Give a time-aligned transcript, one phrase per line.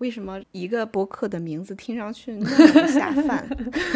[0.00, 3.46] 为什么一个播客的名字听上去那么下饭？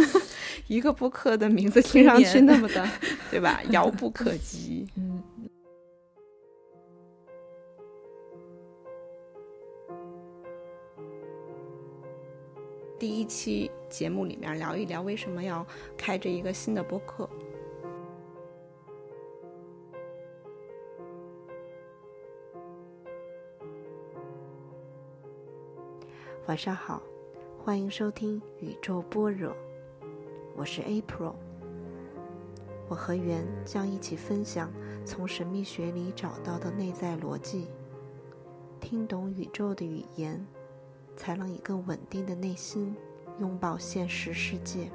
[0.69, 2.87] 一个播客的名字听上去那么的，
[3.31, 3.63] 对吧？
[3.71, 4.87] 遥不可及。
[4.97, 5.23] 嗯。
[12.99, 15.67] 第一期节目里面聊一聊为什么要
[15.97, 17.29] 开这一个新的播客。
[26.47, 27.03] 晚上好，
[27.59, 29.57] 欢迎收听宇宙般若，
[30.55, 31.33] 我是 April。
[32.87, 34.71] 我和圆将一起分享
[35.07, 37.69] 从神秘学里找到的内在逻辑，
[38.79, 40.47] 听懂宇宙的语言。
[41.17, 42.95] 才能以更稳定的内心
[43.39, 44.91] 拥抱现实世界。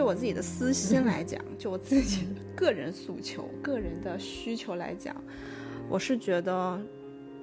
[0.00, 5.14] 就我自己的私心来讲，就我自己的个人诉求、个人的需求来讲，
[5.90, 6.80] 我是觉得。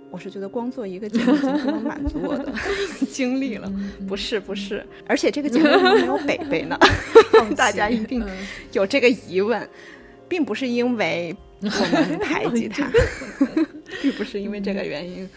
[0.09, 2.49] 我是觉得光做一个节目就不能满足我的
[3.11, 3.69] 经历了，
[4.07, 6.79] 不是不是，而且这个节目没有北北呢，
[7.57, 8.25] 大家一定
[8.71, 9.69] 有这个疑问，
[10.29, 12.89] 并不是因为我们排挤他，
[14.01, 15.29] 并不是因为这个原因，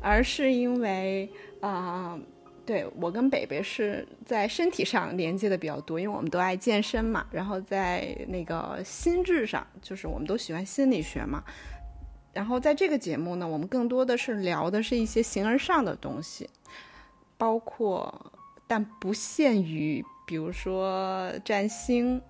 [0.00, 1.28] 而是因为
[1.60, 2.16] 啊，
[2.64, 11.42] 对我跟北北是在身体上连接的比较多，因为我们都爱健身嘛，然后在那个心智上，就是我们都喜欢心理学嘛。
[12.32, 16.48] 然后在这个节目呢，我们更多的是聊的是一些形而上的东西，
[17.36, 18.32] 包括
[18.66, 22.22] 但不限于，比如说占星，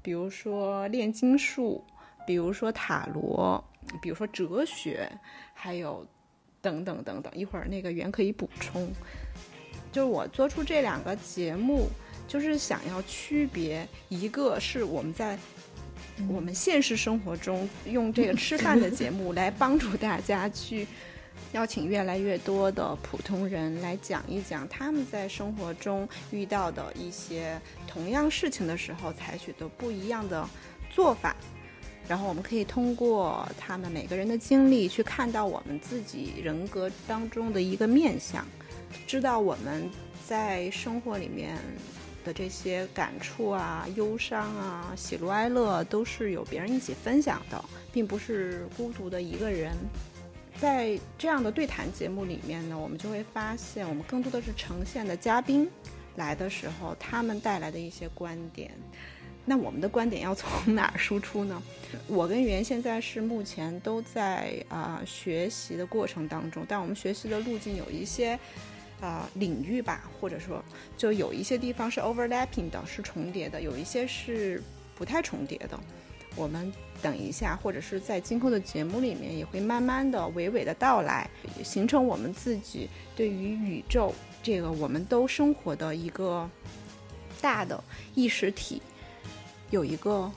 [0.00, 1.84] 比如说炼金术，
[2.26, 3.62] 比如说塔罗，
[4.00, 5.10] 比如说哲学，
[5.52, 6.06] 还有
[6.62, 7.30] 等等等等。
[7.34, 8.90] 一会儿那个圆可以补充。
[9.92, 11.88] 就是我做出这两个节目，
[12.28, 15.38] 就是想要区别，一个是我们在。
[16.28, 20.86] 我们现实生活中用这个吃饭的节目来帮助大家去
[21.52, 30.46] 邀请越来越多的普通人来讲一讲他们在生活中遇到的一些同样事情的时候采取的不一样的
[30.90, 31.34] 做法，
[32.06, 38.46] 然后我们可以通过他们每个人的经历去看到我们自己人格当中的一个面相，
[39.06, 39.90] 知道我们
[40.26, 41.56] 在生活里面。
[42.22, 49.74] 的这些感触啊、忧伤啊、喜怒哀乐，都是有别人一起分享的，并不是孤独的一个人。
[50.60, 55.66] 在这样的对谈节目里面呢，我们就会发现，我们更多的是呈现的嘉宾
[56.16, 58.70] 来的时候，他们带来的一些观点。
[59.46, 61.62] 那我们的观点要从哪儿输出呢？
[62.06, 68.38] 我跟袁现在是目前都在啊学习的过程当中，但我们学习的路径有一些。
[69.00, 70.62] 呃，领域吧，或者说，
[70.96, 74.62] 就有一些地方是 overlapping 的，是重叠的；有一些是
[74.94, 75.80] 不太重叠的。
[76.36, 81.28] 我们等一下，或者是在今后的节目里面，也会慢慢的、娓娓的到来，
[81.64, 86.48] 形成我们自己对于宇宙这个我们都生活的一个
[87.40, 87.82] 大的
[88.14, 88.82] 意识体，
[89.70, 90.30] 有一个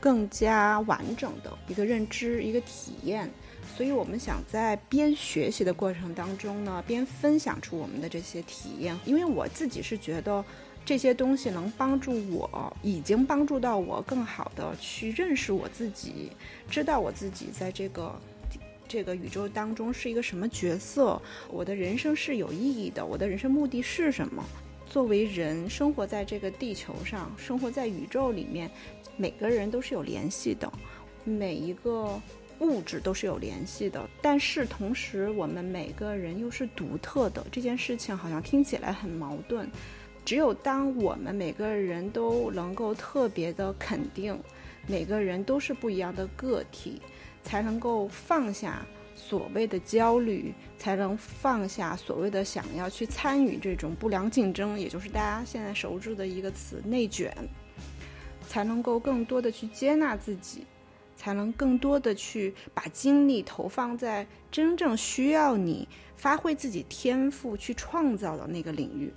[0.00, 3.30] 更加完整的一个认知、一个体验。
[3.76, 8.98] 所以我们想在边学习的过程当中呢，边分享出我们的这些体验。
[9.04, 10.44] 因为我自己是觉得
[10.84, 16.32] 这些东西能帮助我，已经帮助到我更好的去认识我自己，
[16.68, 18.20] 知道我自己在这个
[18.88, 24.42] 这个宇宙当中是一个什么角色，我的人生是有意义的，我的人生目的是什么？
[24.88, 28.70] 作为人生活在这个地球上，生活在宇宙里面，
[29.16, 30.72] 每个人都是有联系的，
[31.24, 32.20] 每一个。
[32.60, 37.46] 物质都是有联系的，但是同时我们每个人又是独特的。
[37.50, 39.68] 这件事情好像听起来很矛盾。
[40.24, 44.38] 只有当我们每个人都能够特别的肯定，
[44.86, 47.00] 每个人都是不一样的个体，
[47.42, 57.34] 才能够放下所谓的焦虑，才能放下所谓的想要去参与这种不良竞争，也就是大家现在熟知的一个词“内卷”，
[58.46, 60.66] 才能够更多的去接纳自己。
[61.18, 69.12] 才能更多的去把精力投放在真正需要你发挥自己天赋去创造的那个领域。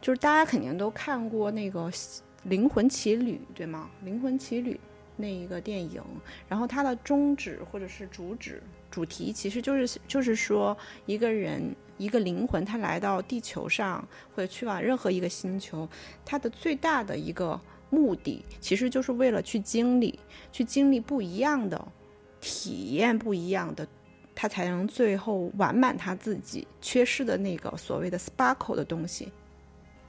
[0.00, 1.90] 就是大家肯定都看过那个
[2.44, 3.90] 《灵魂奇旅》，对吗？
[4.04, 4.74] 《灵魂奇旅》
[5.16, 6.00] 那一个电影，
[6.48, 15.88] 然后它的宗旨或者是主旨、主题，其实就是就是说，一个人一个灵魂，他来到地球上或者去往任何一个星球，
[16.24, 17.60] 它的最大的一个。
[17.94, 20.18] 目的其实就是为了去经历，
[20.50, 21.80] 去经历不一样的
[22.40, 23.86] 体验，不一样的，
[24.34, 29.30] 他才能最后完满他自己缺失的那个所谓的 sparkle 的东西。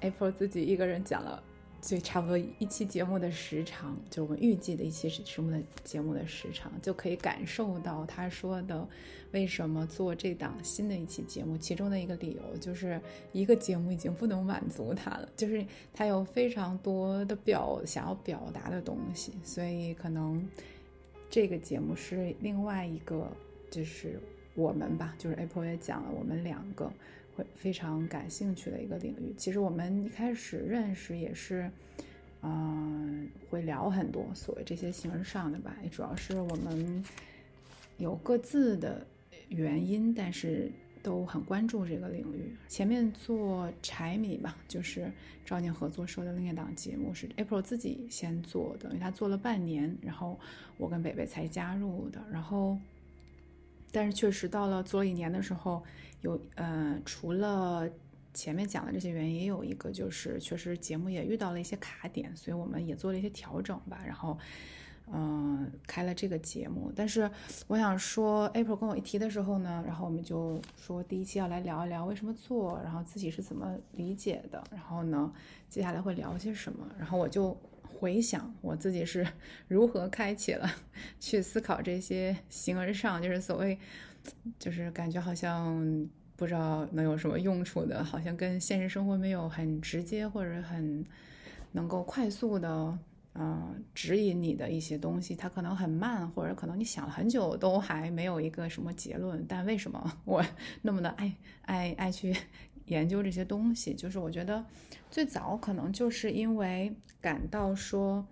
[0.02, 1.42] April 自己一个人讲了
[1.86, 8.88] 就差不多一期节目的时长，就我们预计的一期什么的节目的时长，就可以感受到他说的
[9.32, 13.00] 为什么做这档新的一期节目，其中的一个理由就是
[13.32, 20.44] 一个节目已经不能满足他了，就是他有非常多的表想要表达的东西，所以可能
[21.30, 23.32] 这个节目是另外一个，
[23.70, 24.20] 就是
[24.56, 26.92] 我们吧，就是 April 也讲了，我们两个。
[27.36, 29.34] 会非常感兴趣的一个领域。
[29.38, 31.70] 其实我们一开始认识也是，
[32.42, 35.76] 嗯，会聊很多所谓这些形式上的吧。
[35.84, 37.04] 也主要是我们
[37.98, 39.06] 有各自的
[39.50, 40.72] 原因，但是
[41.04, 42.56] 都很关注这个领域。
[42.68, 45.12] 前面做柴米吧，就是
[45.46, 50.40] 赵念合作社的另一档节目，是 April 自己先做的，因为他做了半年，然后
[50.78, 52.20] 我跟北北才加入的。
[52.32, 52.78] 然后，
[53.96, 55.82] 但是确实到了做了一年的时候。
[56.22, 57.88] 有呃，除了
[58.34, 64.02] 前面讲的这些原因，也有一个就是确实节目也遇到了一些卡点，所以我们也做了一些调整吧。
[64.04, 64.36] 然后，
[65.14, 66.92] 嗯，开了这个节目。
[66.96, 67.30] 但是
[67.68, 75.32] 我想说，April 跟我一提的时候呢，然后我们就说第一期要来聊一聊为什么做，然后自己是怎么理解的，然后呢，
[75.70, 76.88] 接下来会聊些什么。
[76.98, 77.56] 然后我就
[77.98, 79.26] 回想我自己是
[79.68, 80.70] 如何开启了
[81.20, 83.78] 去思考这些形而上，就是所谓。
[84.58, 91.06] 就是感觉好像不知道能有什么用处的，好像跟现实生活没有很直接或者很
[91.74, 92.98] 能够快速的，
[93.36, 99.46] 嗯，指引你的一些东西，它可能很慢，或者可能你想了很久都还没有一个什么结论。
[99.48, 100.44] 但为什么我
[100.82, 101.32] 那么的爱
[101.62, 102.36] 爱爱去
[102.86, 103.94] 研究这些东西？
[103.94, 104.66] 就是我觉得
[105.10, 108.26] 最早可能就是因为感到说，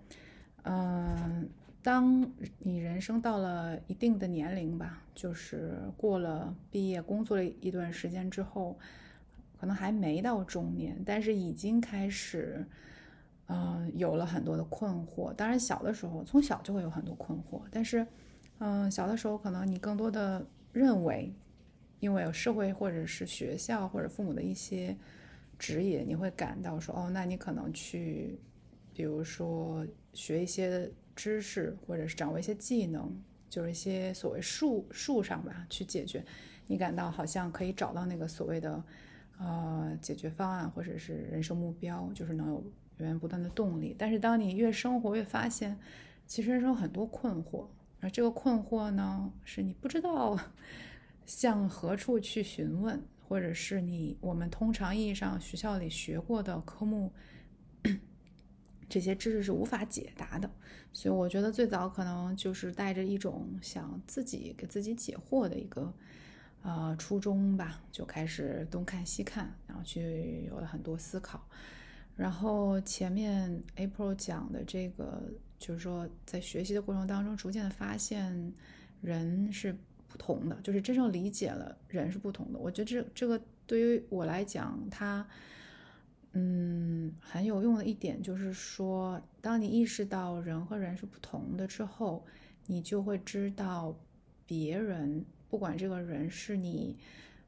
[0.62, 1.48] 嗯。
[1.84, 8.78] 当你人生到了一定的年龄吧，就是过了毕业、工作了一段时间之后，
[9.60, 12.66] 可能还没到中年，但是已经开始，
[13.48, 15.30] 嗯，有了很多的困惑。
[15.34, 18.06] 当然，小的时候从小就会有很多困惑，但是，
[18.60, 21.34] 嗯，小的时候可能你更多的认为，
[22.04, 24.96] 因为有社会或者是学校或者父母的一些
[25.58, 28.38] 指引，你会感到说，哦，那你可能去，
[28.92, 30.90] 比如说学一些。
[31.16, 33.08] 知识或者是掌握一些技能，
[33.48, 36.24] 就是一些所谓术术上吧，去解决，
[36.66, 38.82] 你感到好像可以找到那个所谓的
[39.38, 42.64] 呃解决方案，或者是人生目标，就是能有
[42.96, 43.94] 源源不断的动力。
[43.96, 45.78] 但是当你越生活，越发现
[46.26, 47.68] 其实人生很多困惑，
[48.00, 50.36] 而这个困惑呢，是你不知道
[51.26, 57.12] 向何处去询问，或者是你我们通常意义上学校里学过的科目。
[58.86, 60.48] 这些知识是无法解答的，
[60.92, 65.92] 所以我觉得最早可能就是带着一种想自己给自己解惑的一个
[66.62, 71.44] 呃初衷吧，就开始东看西看，然后去有了很多思考。
[72.14, 75.24] 然后前面 April 讲的这个，
[75.58, 78.52] 就是说在学习的过程当中，逐渐的发现
[79.00, 79.76] 人是
[80.14, 82.58] 不同的，就是真正理解了人是不同的。
[82.60, 85.26] 我觉得这这个对于我来讲，它。
[86.36, 92.26] 嗯，很有用的一点就是说，当你意识到人和人是不同的之后，
[92.66, 93.96] 你就会知道
[94.44, 96.96] 别人，不管这个人是你，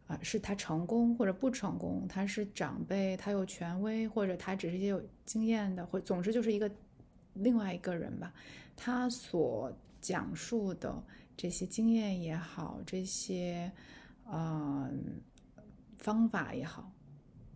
[0.07, 6.71] 啊，是他成功或者不成功，他是长辈，他有权威，或者他只是一些有经验的，或总之就是一个
[7.35, 8.32] 另外一个人吧，
[8.77, 11.03] 他所讲述的
[11.36, 13.70] 这些经验也好，这些
[14.24, 14.90] 呃
[15.98, 16.90] 方法也好。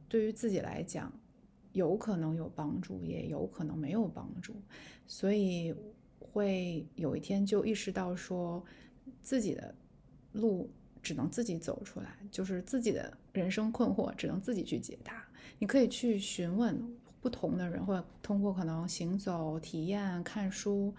[0.09, 1.13] 对于自己来讲，
[1.73, 4.55] 有可能有帮助，也有可能没有帮助，
[5.07, 5.75] 所以
[6.19, 8.65] 会有一天就意识到说，
[9.23, 9.73] 自己的
[10.33, 10.69] 路
[11.01, 15.25] 只能自己走出来，就是自己的人生困惑只能自己去解答。
[15.59, 16.77] 你可以去询问
[17.21, 20.93] 不同的人，或者通过可能行走、体验、看书、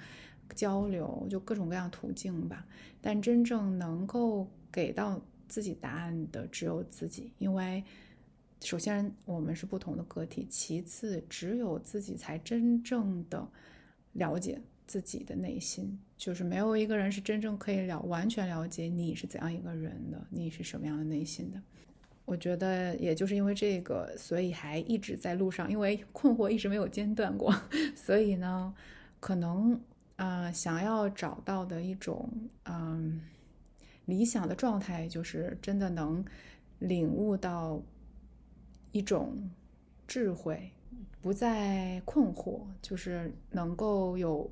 [0.56, 2.66] 交流，就各种各样途径吧。
[3.02, 7.84] 但真正能够给到自己答案的只有自己，因为。
[8.64, 13.50] 首先，我们是不同的个体；其次，只有自己才真正的
[14.14, 21.60] 了解自己的内心，就是没有一个人是真正可以了完全了解你是怎样一个人的，你是什么样的内心的。
[22.24, 27.52] 我觉得，也就是因为这个，所以还一直在路上，因为困惑一直没有间断过，
[27.98, 28.72] 所以呢，
[29.20, 29.82] 可能
[30.24, 32.30] 啊，想要找到的一种
[32.64, 33.22] 嗯
[34.06, 36.24] 理想的状态，就是真的能
[36.80, 37.82] 领悟到。
[38.94, 39.50] 一种
[40.06, 40.70] 智慧，
[41.22, 44.52] 不再困惑，就是能够有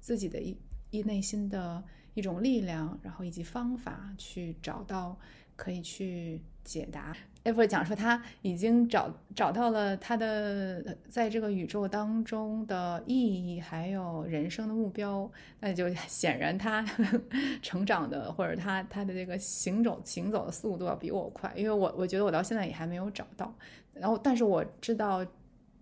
[0.00, 0.58] 自己的一
[0.90, 1.80] 一内心的
[2.14, 5.16] 一种力量，然后以及方法去找到
[5.54, 7.12] 可以去解答。
[7.42, 15.28] 艾弗讲说他已经找找到了他的在这个宇宙当中的意义，还有人生的目标。
[15.58, 16.84] 那就显然他
[17.60, 23.52] 成长的或者他他的这个行走行走的速度要比我快，因为我我觉得我到现在也还没有找到。
[23.94, 25.26] 然后，但是我知道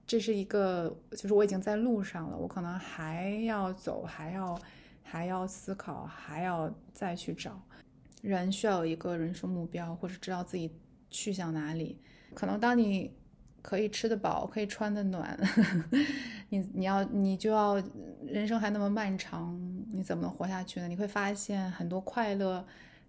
[0.07, 4.59] 这是一个，就是我已经在路上了，我可能还要走，还要
[5.03, 7.61] 还要思考，还要再去找。
[8.23, 10.71] 人需要有一个人生目标，或者知道自己。
[11.11, 11.99] 去向哪里？
[12.35, 13.11] 可能当你
[13.63, 15.41] 可以吃得饱，可以穿得暖，
[16.51, 17.83] 你你要你就要
[18.27, 19.59] 人生还那么漫长，
[19.91, 20.87] 你怎么能活下去呢？
[20.87, 22.63] 你会发现很多快乐，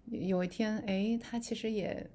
[0.06, 2.08] 有一天，哎，它其实也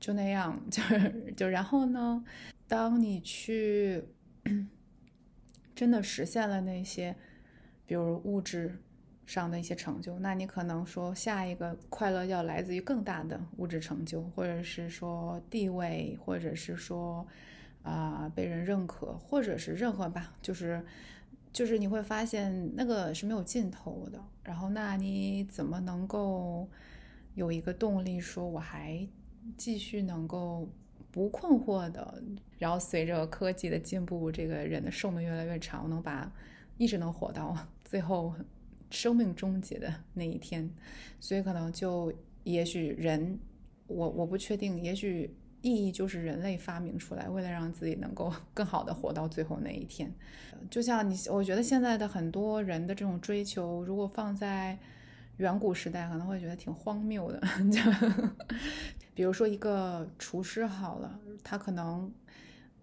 [0.00, 2.24] 就那样， 就是就然后呢，
[2.66, 4.02] 当你去
[5.76, 7.14] 真的实现了那些，
[7.84, 8.78] 比如物质。
[9.28, 17.26] 上的一些成就，那你可能说下一个快乐要来自于更大的物质成就，或者是说地位，或者是说
[17.82, 20.82] 啊被人认可，或者是任何吧，就是
[21.52, 24.18] 就是你会发现那个是没有尽头的。
[24.42, 26.66] 然后那你怎么能够
[27.34, 29.06] 有一个动力，说我还
[29.58, 30.66] 继续能够
[31.10, 32.22] 不困惑的？
[32.56, 36.32] 然后随着科技的进步，这个人的寿命越来越长，能把
[36.78, 37.54] 一直能活到
[37.84, 38.32] 最后。
[38.90, 40.68] 生命终结的 那一天，
[41.20, 42.12] 所以可能就
[42.44, 43.38] 也许人，
[43.86, 50.12] 我我不确定，也许意义就是人类发明出来，为了让自己能够 更好的活到最后那一天。
[50.70, 54.78] 就像你，我觉得现在的很多人的这种追求，如果放在
[55.36, 57.40] 远古时代，可能会觉得挺荒谬的。
[57.70, 57.80] 就
[59.14, 62.12] 比如说一个厨师好了，他可能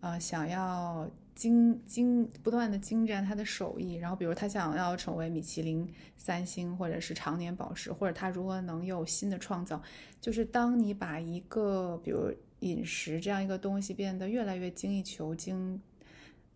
[0.05, 1.09] 呃想要。
[1.35, 5.85] 精精不断的精湛他的手艺，然后比如他想要成为米其林
[6.15, 9.83] 三星，或者是常年保持，或者他如何能有新的创造，
[10.21, 15.81] 就是当你把一个比如饮食这样一个东西变得越来越精益求精，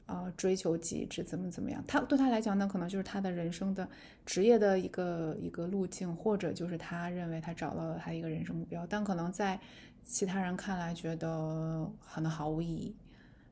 [0.06, 3.86] 啊，追求极致，怎么怎么样，他对他来讲，那可能就是他的人生的
[4.26, 9.60] 职业的一个一个路径，或者就是他认为他找到了他一个人生目标，但可能在
[10.06, 12.96] 其他人看来，觉得可能毫无意义。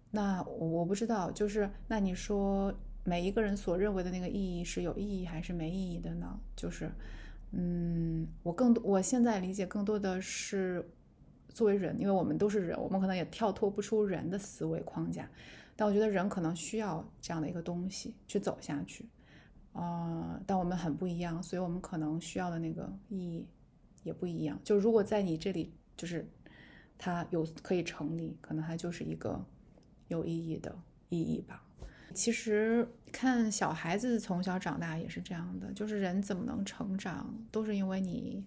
[0.09, 2.73] 那我不知道，就是那你说
[3.03, 6.39] 每一个人所认为的那个意义是有意义还是没意义的呢？
[6.55, 6.89] 就是，
[7.51, 10.89] 嗯，我更我现在理解更多的是
[11.49, 15.29] 作为人，因为我们都是人，我们可能也跳脱不出人的思维框架，
[15.75, 19.05] 但我觉得人可能需要这样的一个东西去走下去，
[19.73, 23.45] 啊，但我们很不一样，所以我们可能需要的那个意义
[24.03, 24.57] 也不一样。
[24.63, 26.25] 就如果在你这里，就是
[26.97, 29.45] 它有可以成立，可能它就是一个。
[30.07, 30.77] 有意义的
[31.09, 31.63] 意义吧。
[32.13, 38.43] 其实看小孩子从小长大也是这样的，就是人怎么能成长，都是因为你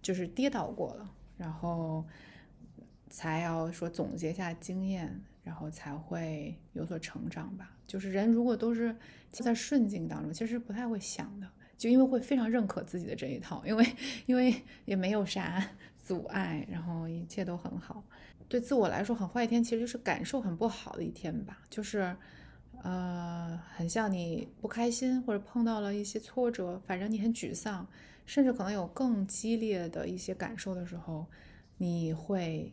[0.00, 2.06] 就是跌倒过了，然后
[3.10, 7.76] 才要说总结下经验，然后才会有所成长吧。
[7.86, 8.94] 就是人如果都是
[9.30, 13.86] 在顺境当中，其实不太会想的，就因为会非常认可自己的这一套，因为
[14.26, 18.04] 因为也没有啥阻碍，然后一切都很好。
[18.48, 22.16] 对自我来说很坏一天，其实就是感受很不好的一天吧，就是，
[22.82, 27.86] 呃，很像你不开心或者碰到了一些挫折，反正你很沮丧，
[28.24, 31.26] 甚至可能有更激烈的一些感受的时候，
[31.76, 32.72] 你会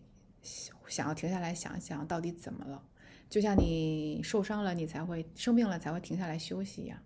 [0.87, 2.83] 想要停下来想一想到底怎么了，
[3.27, 6.99] 就像你受伤了，你才会生病了才会停下来休息一样，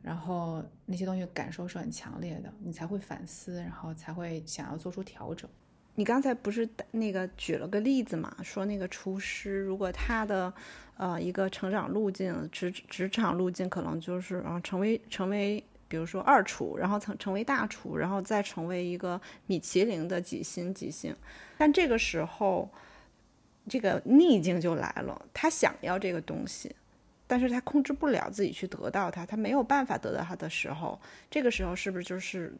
[0.00, 5.50] 然后那些东西感受是很强烈的，你才会反思，然后才会想要做出调整。
[5.98, 8.36] 你刚才不是那个举了个例子嘛？
[8.42, 10.52] 说那个厨师，如果他的，
[10.98, 21.16] 呃，一个成长路径，职职场路径，可能就是啊，成为成为，比如说二厨，然后成成为大厨，然后再成为一个米其林的几星几星。
[21.56, 22.70] 但这个时候，
[23.66, 26.76] 这个逆境就来了，他想要这个东西，
[27.26, 31.00] 但是他控制不了自己去得到它，他没有办法得到它的时候，
[31.30, 32.52] 这个时候是不是就是？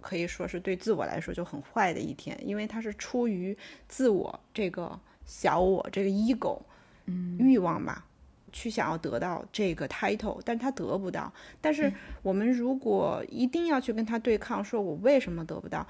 [0.00, 3.56] 可以说是对自我来说就很坏的一天，因为他是出于
[3.88, 6.60] 自我这个小我这个 ego，
[7.06, 8.04] 嗯，欲望吧，
[8.52, 11.32] 去想要得到这个 title，但他得不到。
[11.60, 15.86] 但是我们如果一定要去跟他对抗，说我为什么得不到，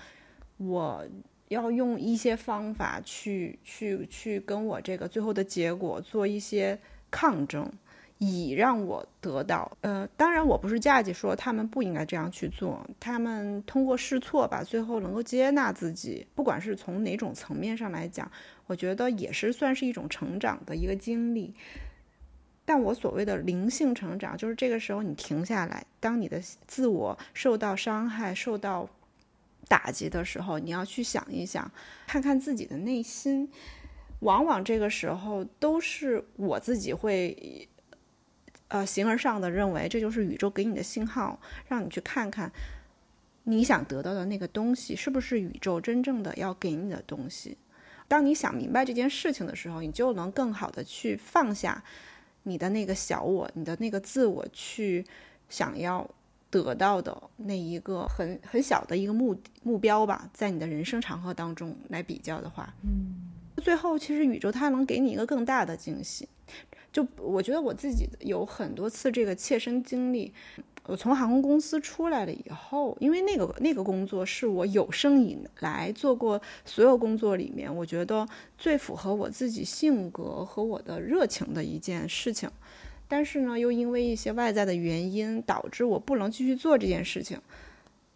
[0.57, 1.07] 我
[1.49, 6.79] 要用一些方法去去去跟我这个最后的结果做一些
[7.11, 7.71] 抗争。
[8.19, 18.31] 以让我得到，呃，当然我不是架起说他们不应该这样去做，他们通过试错吧，最后能够接纳自己，不管是从哪种层面上来讲，
[18.67, 21.55] 我觉得也是算是一种成长的一个经历。
[22.65, 28.87] 但我所谓的灵性成长，就是这个时候你停下来，当你的自我受到伤害、受到
[29.69, 31.71] 打击的时候，你要去想一想，
[32.07, 33.49] 看看自己的内心。
[34.21, 37.69] 往往这个时候都是我自己会，
[38.69, 42.53] 呃，形而上的认为这就是宇宙给你的信号，让你去看看
[43.45, 47.57] 你想得到的那个东西是不是宇宙真正的要给你的东西。
[48.07, 51.83] 当你想明白这件事情的时候，你就能更好的去放下
[52.45, 55.05] 你的那个小我，你的那个自我去
[55.49, 56.09] 想要。
[56.51, 63.31] 得到的那一个很很小的一个目目标吧，在你的人生长河当中来比较的话，嗯，
[63.63, 66.27] 最后其实宇宙它能给你一个更大的惊喜。
[66.92, 70.33] 就我觉得我自己有很多次这个切身经历，
[70.87, 78.26] 我从航空公司出来了以后，因为那个那个工作是我有生以来做过所有工作里面，我觉得
[78.57, 82.50] 最符合我自己性格和我的热情的一件事情。
[83.07, 87.38] 但是呢，又因为一些外在的原因，导致我不能继续做这件事情，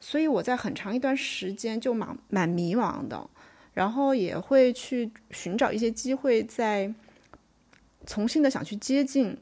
[0.00, 3.28] 所以我在很长一段时间就蛮蛮迷茫的，
[3.74, 6.92] 然后也会去寻找一些机会，在
[8.06, 9.36] 重新的想去接近，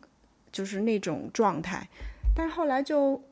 [0.53, 1.89] 就是那种状态。
[2.35, 3.23] 但是后来就，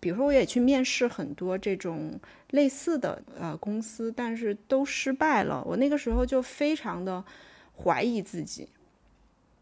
[0.00, 2.18] 比如说我也去面试很多这种
[2.50, 5.62] 类似的呃公司，但是都失败了。
[5.64, 7.24] 我那个时候就非常的
[7.82, 8.68] 怀疑自己。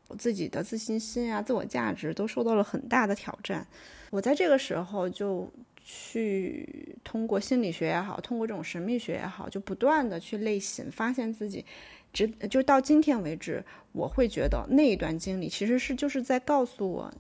[0.09, 3.65] 我自己的自信心啊，自我价值都受到了很大的挑战。
[4.11, 5.49] 我在这个时候就
[5.85, 11.65] 去通过心理学也好，通过这种神秘学也好，就不断的去类型，发现自己，
[12.12, 17.12] 直就到今天为止，我会觉得那一段经历其实是就是在告诉我，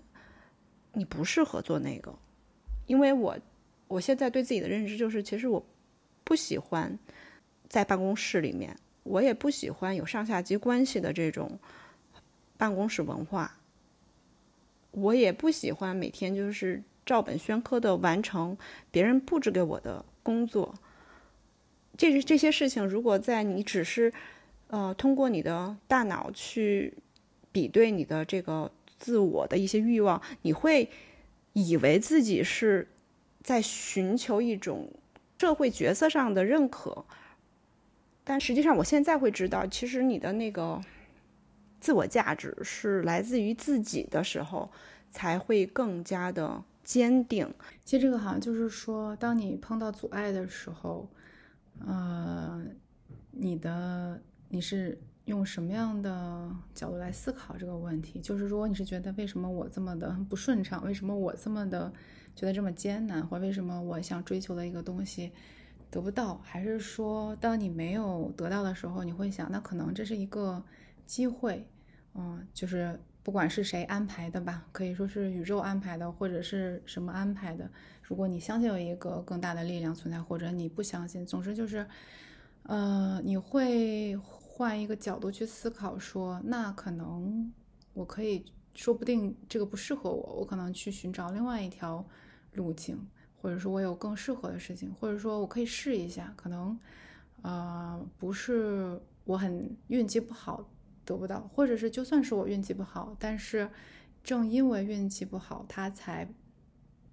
[0.92, 2.14] 你不适合做那个，
[2.86, 3.38] 因为我
[3.88, 5.64] 我现在对自己的认知就是，其实我
[6.24, 6.98] 不喜欢
[7.68, 11.58] 在办公室里面，我也不喜欢有上下级关系的这种。
[12.56, 13.56] 办公室文化，
[14.90, 18.54] 我也不喜欢每天就是照本宣科的完成
[18.90, 20.74] 别人布置给我的工作。
[21.96, 24.12] 这这些事情，如果在你只是
[24.70, 26.94] 呃通过你的大脑去
[27.52, 30.88] 比对你的这个自我的一些欲望，你会
[31.52, 32.88] 以为自己是
[33.42, 34.90] 在寻求一种
[35.38, 37.04] 社会角色上的认可，
[38.24, 40.80] 但实际上，我现在会知道，其实你的那个。
[41.80, 44.70] 自我价值是来自于自己的时候，
[45.10, 47.50] 才会更加的坚定。
[47.86, 51.08] 其实这个好像就是说，当你碰到阻碍的时候，
[51.86, 52.62] 呃，
[53.30, 58.20] 你的你是用什么样的角度来思考这个问题？
[58.20, 61.90] 就是如果你是觉得为什么我这么的不顺畅，为什么我这么的
[62.36, 65.32] 觉得这么艰难，或为什么我想追求的一个东西
[65.90, 70.62] 得不到，还是说当你没有得到的时候，你会想，那可能这是一个。
[71.06, 71.66] 机会，
[72.14, 77.68] 嗯，就是不管是谁安排的吧，可以说是宇宙安排的，或者是什么安排的。
[78.00, 81.84] 如果你相信有一个更大的力量存在，或者你不相信，总之就是，
[82.62, 84.16] 呃，你会
[84.60, 87.50] 换一个角度去思考，说那可能
[87.94, 88.44] 我可以
[88.74, 92.06] 说不定这个不适合我，我可能去寻找另外一条
[92.52, 93.08] 路径，
[93.40, 96.78] 或者说我有更适合的事情，或者说我可以试一下，可能，
[97.40, 100.68] 呃，不是我很运气不好。
[101.06, 103.68] 得不到，或者是就算是我运气不好，但是
[104.22, 106.30] 正因为运气不好，他才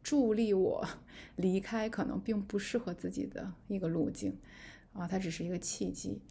[0.04, 0.86] 助力我
[1.38, 4.38] 离开可能并不适合自己的一个路径
[4.92, 6.22] 啊，它只是一个契机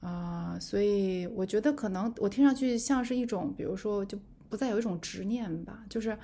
[0.00, 6.16] 啊，所以我觉得可能我听上去像是一种，比如说就不再有一种执念吧，就是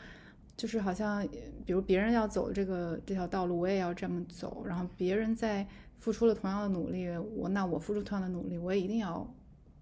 [0.56, 1.26] 就是好像
[1.64, 5.66] 比如别人要走这个这条道路，我也要这么走，然后别人在
[5.98, 9.26] 付出了同样的努力，我那我付出同样的努力，我也一定要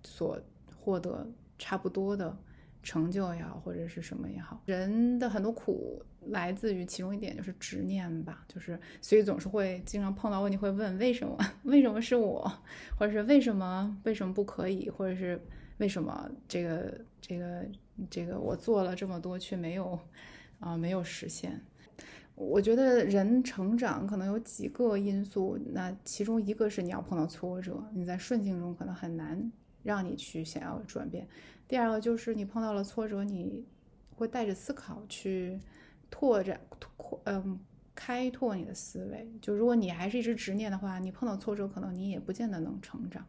[0.04, 0.38] 所。
[0.82, 2.34] 获得差不多的
[2.82, 11.36] 成就也好，或者是什么也好，人的很多苦来自于其中一点就是执念吧，就是所以总是会经常碰到问题，会问为什么？
[11.64, 12.50] 为什么是我？
[12.98, 13.96] 或者是为什么？
[14.04, 14.88] 为什么不可以？
[14.90, 15.40] 或者是
[15.78, 17.66] 为什么这个这个
[18.08, 19.98] 这个我做了这么多却没有
[20.58, 21.60] 啊没有实现？
[22.34, 29.50] 我觉得人成长可能有几个因素，那其中一个是你要碰到挫折，你在顺境中可能很难。
[29.82, 31.26] 让你去想要转变。
[31.66, 33.64] 第二个就是你碰到了挫折，你
[34.14, 35.58] 会带着思考去
[36.10, 37.58] 拓展、拓嗯
[37.94, 39.30] 开拓你的思维。
[39.40, 43.24] 就如果你还是一直执念的话，你碰到挫折，可能你也不见得能成长。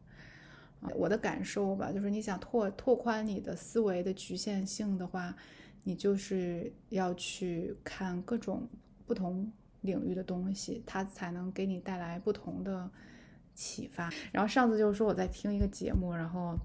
[0.96, 5.36] 我的感受吧，就是你想拓拓宽你的思维的局限性的话，
[5.84, 8.68] 你就是要去看各种
[9.06, 12.90] 不同领域的东西，它才能给你带来不同的。
[13.54, 14.10] 启发。
[14.32, 16.56] 然后上次就是说我在听一个节目，然后，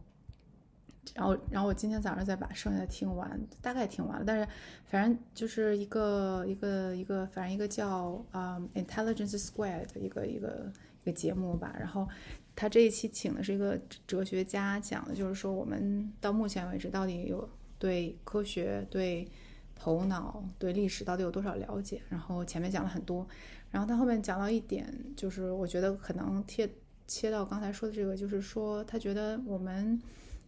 [1.15, 4.25] 然后，然后我今天早上再把剩下的听完，大概听完了。
[4.27, 4.49] 但是
[4.87, 11.75] 反正就是一个一个一个，反正一个叫啊 Intelligence Square 的一个一个一个节目吧。
[11.79, 12.09] 然后
[12.55, 19.29] 他这一期请的是一个哲学家，讲的就是说我们到目前为止到底有对科学、对
[19.75, 22.03] 头脑、对历史到底有多少了解。
[22.09, 23.27] 然后前面讲了很多，
[23.71, 26.69] 然后他后面讲到一点，就是我觉得可能贴
[27.07, 30.01] 切到刚才说的这个，就是说他觉得我们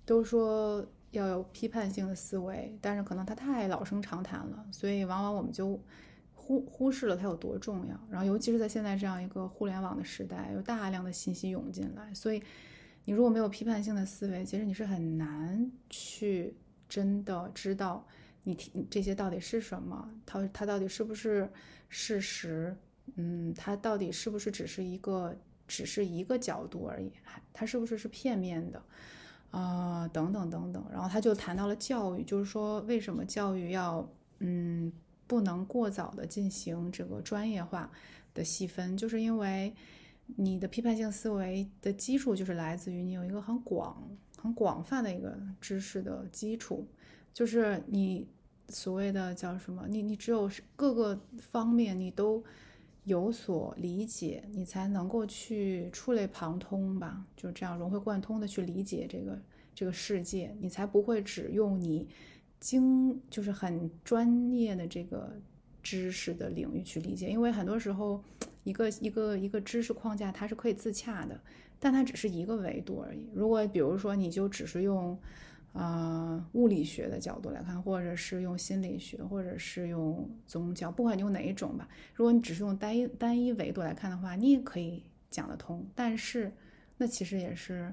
[0.09, 0.85] 都说。
[1.13, 5.81] 要有批判性的思维，但是可能它太老生常谈了，所以往往我们就
[6.35, 7.99] 忽忽视了它有多重要。
[8.11, 12.43] 然后，尤其是在现在这样一个互联网的时代，有大量的信息涌进来，所以
[13.07, 16.55] 你如果没有批判性的思维，其实你是很难去
[16.91, 18.07] 真的知道
[18.43, 21.51] 你听这些到底是什么，它它到底是不是
[21.89, 22.77] 事实？
[23.15, 25.35] 嗯，它到底是不是只是一个
[25.67, 27.11] 只是一个角度而已？
[27.55, 28.83] 它是不是是片面的？
[29.51, 34.07] 啊，等等等等，然后他就谈到了教育，就是说为什么教育要
[34.41, 34.93] 嗯
[35.27, 37.91] 不能过早的进行这个专业化
[38.35, 39.75] 的细分，就是因为
[40.37, 44.03] 你的批判性思维的基础就是来自于你有一个很广
[44.37, 46.87] 很广泛的一个知识的基础，
[47.33, 48.27] 就是你
[48.69, 52.45] 所谓的叫什么，你你只有各个方面你都。
[53.09, 59.43] 有所理解，你才能够去触类旁通吧，就这样融会贯通的去理解这个
[59.75, 62.07] 这个世界，你才不会只用你
[62.61, 65.33] 精就是很专业的这个
[65.83, 68.23] 知识的领域去理解，因为很多时候
[68.63, 71.41] 一个一个一个知识框架它是可以自洽的，
[71.81, 73.29] 但它只是一个维度而已。
[73.35, 75.19] 如果比如说你就只是用。
[75.75, 81.89] 啊，物理学的角度来看，或者是用心理学，或者是用宗教，不管你用哪一种吧。
[82.15, 85.87] 如果你只是用单一单一维度来看的话，你也可以讲得通。
[85.95, 86.53] 但是，
[86.97, 87.93] 那其实也是，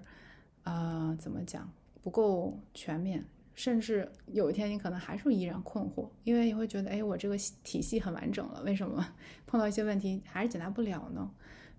[0.63, 3.23] 啊，怎么讲，不够全面。
[3.53, 9.05] 甚至有一天你可能还是依然困惑，因为你会觉得，哎，我这个体系很完整了，为什么
[9.45, 11.29] 碰到一些问题还是解答不了呢？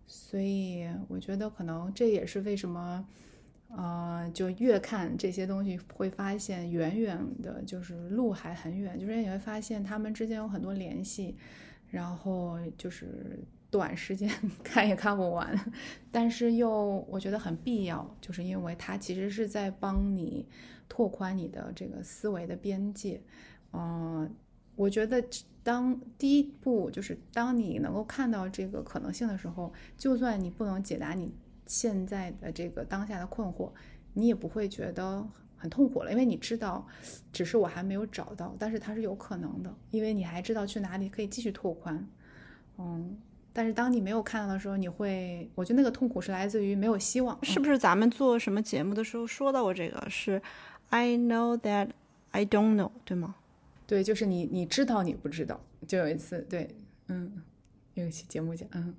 [0.07, 3.05] 所以，我觉得可能这也是为什么。
[3.69, 8.99] 呃，就越看这些东西，会发现远远的，就是路还很远。
[8.99, 11.37] 就是你会发现他们之间有很多联系，
[11.91, 13.39] 然后就是
[13.71, 14.31] 短时间
[14.63, 15.59] 看也看不完，
[16.11, 20.47] 但是又我觉得很必要，就是因为它其实是在帮你
[20.89, 23.21] 拓宽你的这个思维的边界。
[23.73, 24.33] 嗯，
[24.77, 25.23] 我觉得
[25.63, 31.35] 当第一步就是当你能够看到这个可能性的时候，就算你不能解答你。
[31.67, 33.71] 现在的这个当下的困惑，
[34.15, 35.27] 你也不会觉得
[35.57, 36.87] 很痛苦了，因为你知道，
[37.33, 42.09] 只是我还没有找到，但是它是有可能的，因为你还知道去哪里可以继续拓宽。
[42.79, 43.19] 嗯，
[43.53, 47.43] 但是当你没有看到的时候，你会，我觉得那个痛苦是来自于没有希望。
[47.45, 50.11] 是不是咱们做什么节目的时候说到过这个？
[50.11, 50.41] 是
[50.91, 51.89] I know that
[52.31, 53.37] I don't know，对吗？
[53.87, 55.61] 对，就是你你知道你不知道。
[55.87, 56.69] 就有一次，对，
[57.09, 57.43] 嗯，
[57.95, 58.95] 有一期节目讲，嗯，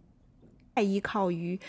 [0.78, 1.60] 太依靠于。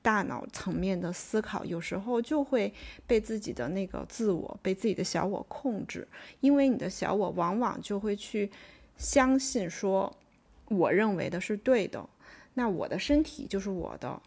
[0.00, 2.72] 大脑层面的思考，有时候就会
[3.06, 6.06] 被自己的那个自我、被自己的小我控制，
[6.40, 8.48] 因为你的小我往往就会去
[8.96, 10.16] 相信说，
[10.68, 12.08] 我认为的是对的，
[12.54, 14.22] 那我的身体就是我的，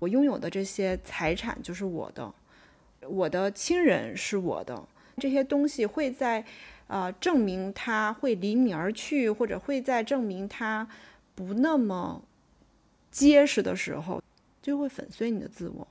[0.00, 2.34] 我拥有的这些财产就是我的，
[3.02, 4.84] 我的亲人是我的，
[5.18, 6.44] 这些东西会在，
[6.88, 10.86] 呃，证明他会离你而去，或者会在证明他
[11.36, 12.20] 不那么
[13.18, 14.22] 结实的时候。
[14.60, 15.86] 就会粉碎你的自我，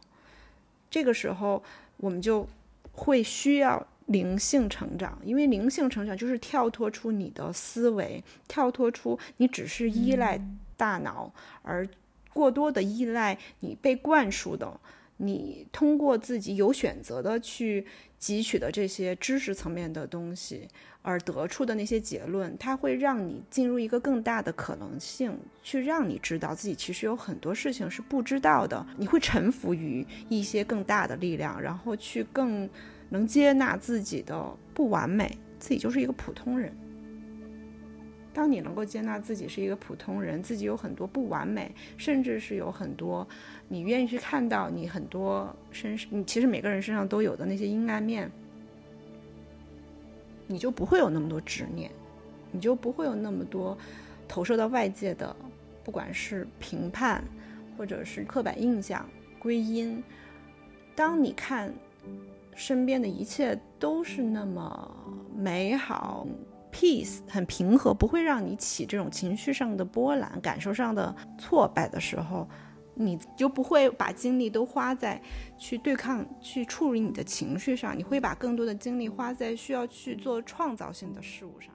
[0.91, 1.63] 这个时候
[1.95, 2.47] 我们就
[2.91, 10.39] 会需要灵性成长，因为灵性成长就是跳脱出你的思维，跳脱出你只是依赖
[10.75, 11.31] 大脑，
[11.63, 11.87] 而
[12.33, 14.79] 过多的依赖你被灌输的，
[15.17, 17.85] 你通过自己有选择的去
[18.19, 20.67] 汲取的这些知识层面的东西。
[21.03, 28.85] 而得出的那些结论，它会让你进入一个更大的可能性，去让你知道自己其实有很多事情是不知道的。
[28.97, 32.69] 你会臣服于一些更大的力量，然后去更
[33.07, 36.75] 能接纳自己的不完美，自己就是一个普通人。
[38.37, 43.27] 当你能够接纳自己是一个普通人，自己有很多不完美，甚至是有很多
[43.67, 48.29] 你愿意去看到你很多身上，你其实每个人身上都有的那些阴暗面。
[50.45, 51.89] 你就不会有那么多执念，
[52.51, 53.75] 你就不会有那么多
[54.27, 55.35] 投射到外界的，
[55.83, 57.23] 不管是评判，
[57.75, 59.03] 或者是刻板印象、
[59.39, 60.03] 归因。
[60.95, 61.73] 当你看
[62.53, 64.91] 身边的一切都是那么
[65.35, 66.27] 美好、
[66.77, 72.47] peace、很平和，不会让你起这种情绪上的波澜、感受上的挫败的时候。
[72.99, 75.21] 你就不会把精力都花在
[75.55, 81.71] 去对抗、去处理你的情绪上，你会把更多的精力花在需要去做创造性的事物上。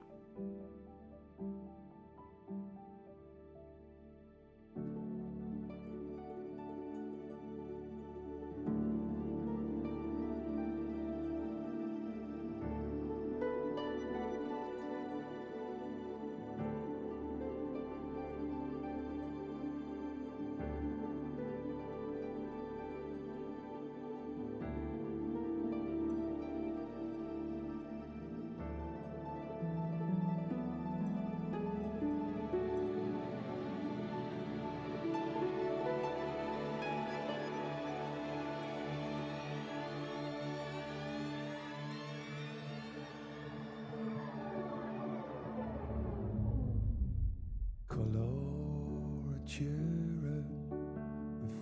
[49.59, 49.67] We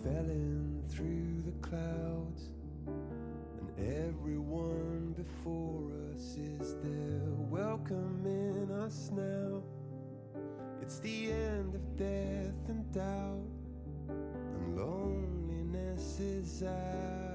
[0.02, 2.52] fell in through the clouds,
[2.88, 9.62] and everyone before us is there welcoming us now.
[10.82, 13.44] It's the end of death and doubt,
[14.08, 17.31] and loneliness is out.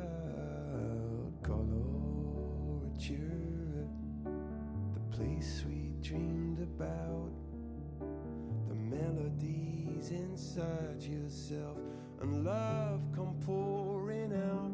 [10.57, 11.77] inside yourself,
[12.21, 14.71] and love come pouring out,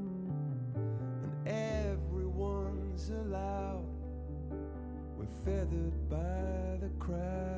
[0.76, 3.84] and everyone's allowed.
[5.16, 7.51] We're feathered by the crowd.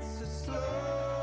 [0.00, 1.13] It's a slow.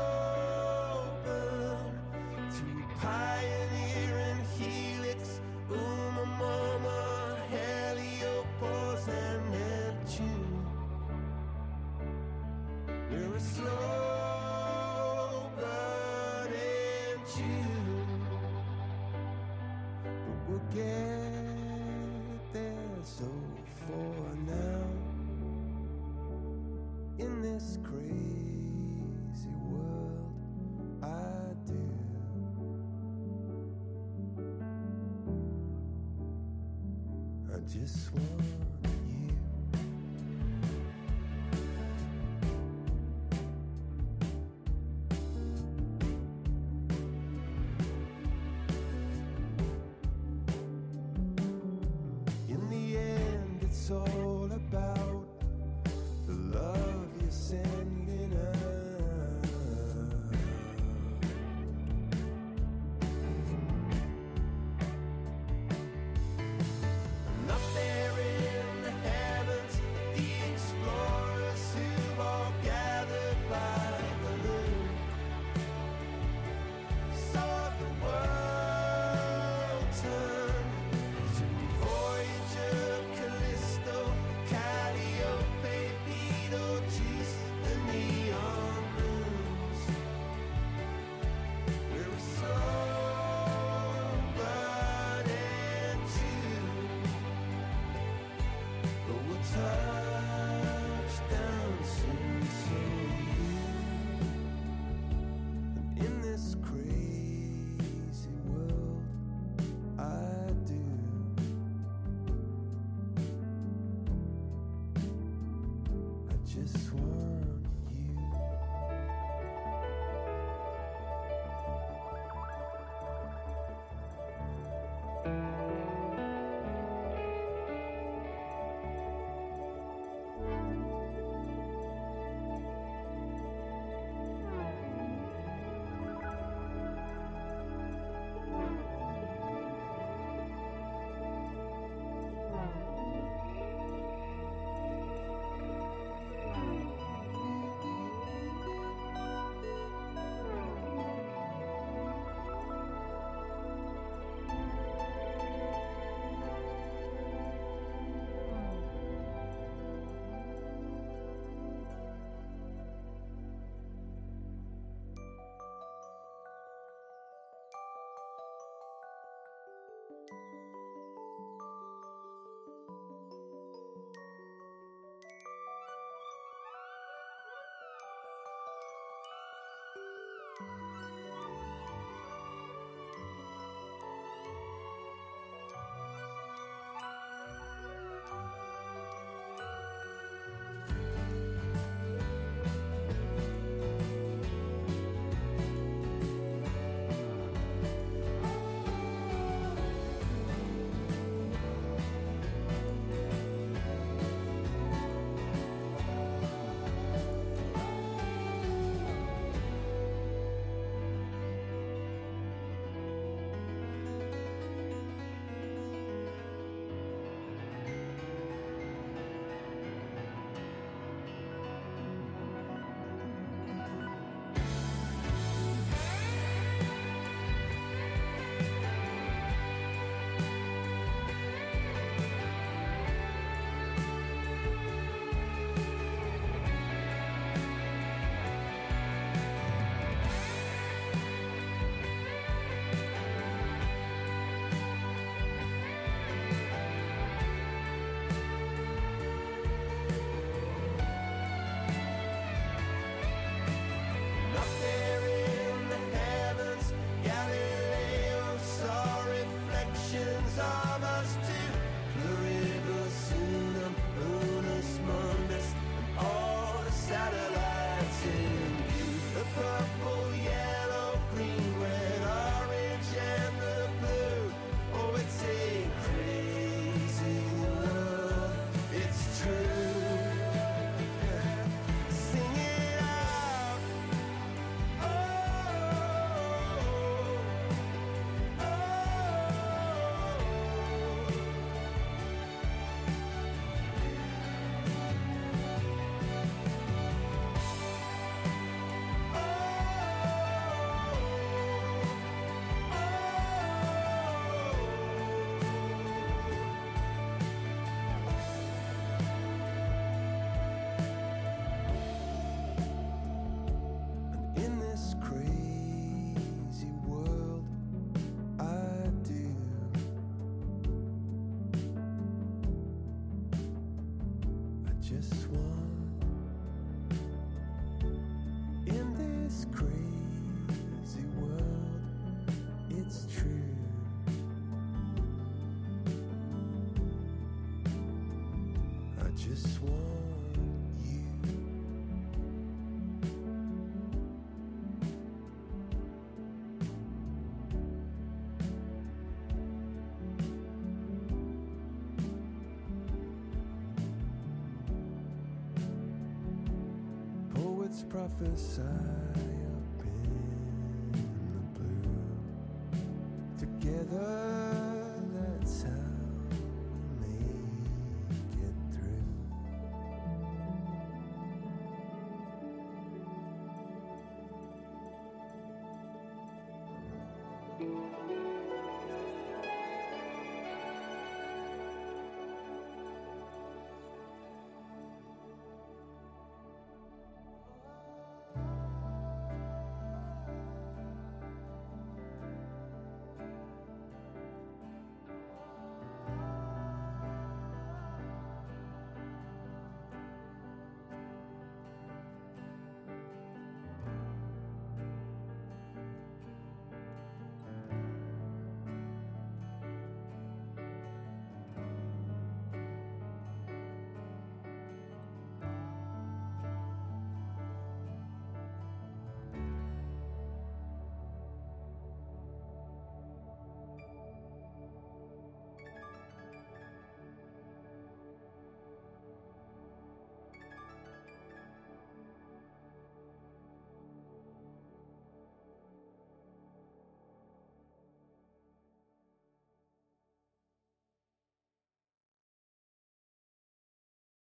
[358.00, 359.61] prophesied.